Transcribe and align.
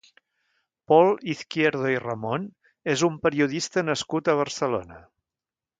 Pol 0.91 1.09
Izquierdo 1.33 1.91
i 1.97 1.99
Ramon 2.05 2.49
és 2.97 3.07
un 3.11 3.23
periodista 3.27 3.87
nascut 3.93 4.33
a 4.35 4.41
Barcelona. 4.45 5.03